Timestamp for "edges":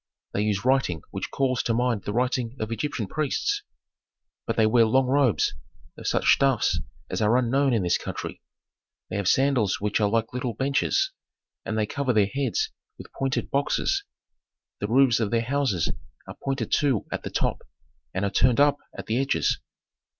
19.19-19.59